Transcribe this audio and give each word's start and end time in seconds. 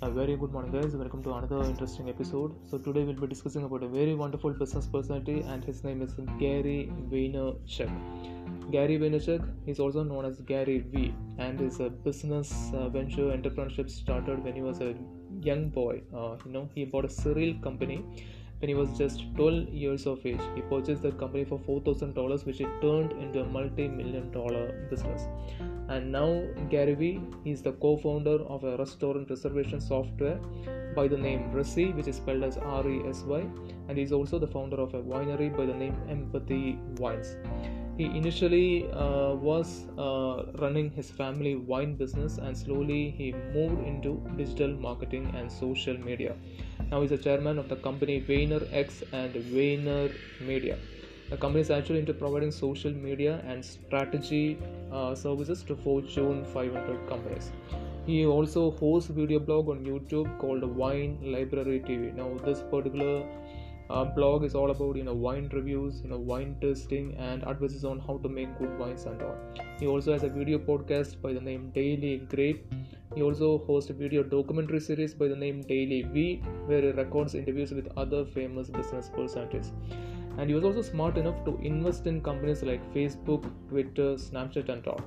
A 0.00 0.08
very 0.08 0.36
good 0.36 0.52
morning, 0.52 0.70
guys. 0.70 0.94
Welcome 0.94 1.24
to 1.24 1.32
another 1.32 1.60
interesting 1.64 2.08
episode. 2.08 2.54
So 2.70 2.78
today 2.78 3.02
we'll 3.02 3.20
be 3.20 3.26
discussing 3.26 3.64
about 3.64 3.82
a 3.82 3.88
very 3.88 4.14
wonderful 4.14 4.52
business 4.52 4.86
personality, 4.86 5.40
and 5.40 5.64
his 5.64 5.82
name 5.82 6.02
is 6.02 6.12
Gary 6.38 6.92
Vaynerchuk. 7.10 7.90
Gary 8.70 8.96
Vaynerchuk 8.96 9.44
is 9.66 9.80
also 9.80 10.04
known 10.04 10.24
as 10.24 10.38
Gary 10.42 10.78
Vee, 10.92 11.12
and 11.38 11.58
his 11.58 11.80
uh, 11.80 11.88
business 11.88 12.70
uh, 12.74 12.88
venture 12.88 13.26
entrepreneurship 13.36 13.90
started 13.90 14.44
when 14.44 14.54
he 14.54 14.62
was 14.62 14.80
a 14.80 14.94
young 15.40 15.68
boy. 15.68 16.00
Uh, 16.14 16.36
you 16.46 16.52
know, 16.52 16.68
he 16.76 16.84
bought 16.84 17.04
a 17.04 17.10
cereal 17.10 17.58
company 17.60 18.04
when 18.60 18.68
he 18.68 18.74
was 18.74 18.96
just 18.98 19.22
12 19.36 19.68
years 19.68 20.06
of 20.06 20.24
age. 20.26 20.40
He 20.54 20.62
purchased 20.62 21.02
the 21.02 21.12
company 21.12 21.44
for 21.44 21.58
$4,000, 21.58 22.44
which 22.44 22.58
he 22.58 22.66
turned 22.80 23.12
into 23.12 23.40
a 23.40 23.44
multi-million 23.44 24.30
dollar 24.32 24.86
business. 24.90 25.22
And 25.88 26.12
now 26.12 26.44
Gary 26.68 26.94
Vee 26.94 27.20
is 27.44 27.62
the 27.62 27.72
co-founder 27.72 28.42
of 28.42 28.64
a 28.64 28.76
restaurant 28.76 29.30
reservation 29.30 29.80
software 29.80 30.38
by 30.94 31.08
the 31.08 31.16
name 31.16 31.50
Resy, 31.54 31.94
which 31.94 32.08
is 32.08 32.16
spelled 32.16 32.42
as 32.42 32.58
R-E-S-Y, 32.58 33.46
and 33.88 33.96
he's 33.96 34.12
also 34.12 34.38
the 34.38 34.46
founder 34.46 34.76
of 34.76 34.94
a 34.94 35.02
winery 35.02 35.56
by 35.56 35.64
the 35.64 35.74
name 35.74 35.96
Empathy 36.08 36.78
Wines. 36.98 37.36
He 37.96 38.04
initially 38.04 38.88
uh, 38.92 39.34
was 39.34 39.86
uh, 39.98 40.52
running 40.60 40.90
his 40.90 41.10
family 41.10 41.56
wine 41.56 41.94
business, 41.96 42.38
and 42.38 42.56
slowly 42.56 43.10
he 43.10 43.32
moved 43.54 43.84
into 43.86 44.22
digital 44.36 44.68
marketing 44.68 45.32
and 45.36 45.50
social 45.50 45.98
media. 45.98 46.36
Now 46.90 47.02
he's 47.02 47.10
the 47.10 47.18
chairman 47.18 47.58
of 47.58 47.68
the 47.68 47.76
company 47.76 48.20
Vayner 48.20 48.66
X 48.72 49.02
and 49.12 49.34
Vayner 49.34 50.10
Media. 50.40 50.78
The 51.28 51.36
company 51.36 51.60
is 51.60 51.70
actually 51.70 51.98
into 51.98 52.14
providing 52.14 52.50
social 52.50 52.90
media 52.90 53.42
and 53.46 53.62
strategy 53.62 54.58
uh, 54.90 55.14
services 55.14 55.62
to 55.64 55.76
Fortune 55.76 56.46
500 56.46 57.06
companies. 57.06 57.52
He 58.06 58.24
also 58.24 58.70
hosts 58.70 59.10
a 59.10 59.12
video 59.12 59.38
blog 59.38 59.68
on 59.68 59.84
YouTube 59.84 60.38
called 60.38 60.62
Wine 60.62 61.18
Library 61.20 61.80
TV. 61.80 62.14
Now 62.14 62.30
this 62.46 62.62
particular 62.70 63.26
uh, 63.90 64.04
blog 64.04 64.44
is 64.44 64.54
all 64.54 64.70
about 64.70 64.96
you 64.96 65.04
know 65.04 65.12
wine 65.12 65.50
reviews, 65.52 66.00
you 66.02 66.08
know 66.08 66.18
wine 66.18 66.56
tasting 66.62 67.14
and 67.16 67.44
advices 67.44 67.84
on 67.84 67.98
how 67.98 68.16
to 68.22 68.28
make 68.30 68.58
good 68.58 68.78
wines 68.78 69.04
and 69.04 69.20
all. 69.20 69.36
He 69.78 69.86
also 69.86 70.12
has 70.12 70.22
a 70.22 70.30
video 70.30 70.58
podcast 70.58 71.20
by 71.20 71.34
the 71.34 71.40
name 71.40 71.70
Daily 71.74 72.16
Grape 72.34 72.72
he 73.18 73.24
also 73.24 73.58
hosts 73.66 73.90
a 73.90 73.92
video 73.92 74.22
documentary 74.22 74.78
series 74.78 75.12
by 75.12 75.26
the 75.26 75.34
name 75.34 75.64
DailyVee, 75.64 76.68
where 76.68 76.82
he 76.82 76.90
records 76.90 77.34
interviews 77.34 77.72
with 77.72 77.88
other 77.96 78.24
famous 78.24 78.68
business 78.70 79.10
personalities. 79.12 79.72
And 80.36 80.48
he 80.48 80.54
was 80.54 80.62
also 80.62 80.82
smart 80.82 81.18
enough 81.18 81.44
to 81.46 81.58
invest 81.60 82.06
in 82.06 82.20
companies 82.20 82.62
like 82.62 82.80
Facebook, 82.94 83.50
Twitter, 83.68 84.10
Snapchat, 84.26 84.68
and 84.68 84.86
all. 84.86 85.00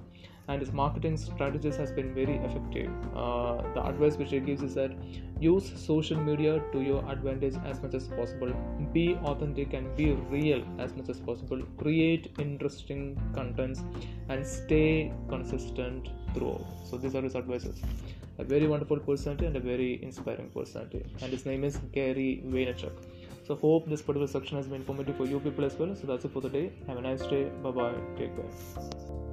And 0.50 0.60
his 0.60 0.74
marketing 0.74 1.16
strategies 1.16 1.78
has 1.78 1.94
been 1.94 2.14
very 2.14 2.36
effective. 2.48 2.92
Uh, 3.16 3.62
the 3.76 3.86
advice 3.86 4.18
which 4.18 4.32
he 4.32 4.42
gives 4.42 4.62
is 4.62 4.76
that 4.76 4.92
use 5.40 5.72
social 5.80 6.20
media 6.20 6.62
to 6.74 6.82
your 6.82 7.10
advantage 7.10 7.56
as 7.66 7.82
much 7.82 7.94
as 7.94 8.10
possible. 8.10 8.52
Be 8.92 9.16
authentic 9.24 9.72
and 9.72 9.96
be 9.96 10.12
real 10.36 10.66
as 10.80 10.94
much 10.98 11.08
as 11.08 11.22
possible. 11.22 11.62
Create 11.78 12.34
interesting 12.40 13.18
contents 13.34 13.82
and 14.28 14.46
stay 14.46 15.14
consistent 15.30 16.10
So 16.36 16.98
these 16.98 17.16
are 17.16 17.22
his 17.22 17.36
advices. 17.36 17.82
A 18.38 18.44
very 18.44 18.68
wonderful 18.68 19.00
personality 19.00 19.46
and 19.46 19.56
a 19.56 19.60
very 19.60 20.02
inspiring 20.04 20.50
personality. 20.50 21.06
And 21.22 21.32
his 21.32 21.46
name 21.46 21.64
is 21.64 21.78
Gary 21.92 22.44
Vaynerchuk. 22.48 22.94
So 23.46 23.56
hope 23.56 23.90
this 23.90 24.02
particular 24.02 24.28
section 24.28 24.58
has 24.58 24.68
been 24.68 24.82
informative 24.82 25.18
for 25.18 25.26
you 25.26 25.40
people 25.40 25.66
as 25.66 25.76
well. 25.76 25.96
So 25.96 26.08
that's 26.08 26.26
it 26.26 26.32
for 26.32 26.42
the 26.42 26.50
day. 26.50 26.72
Have 26.88 26.98
a 26.98 27.02
nice 27.02 27.26
day. 27.26 27.46
Bye 27.64 27.72
bye. 27.72 27.94
Take 28.18 28.36
care. 28.36 29.31